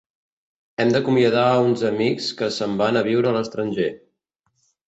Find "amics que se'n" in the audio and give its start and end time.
1.91-2.75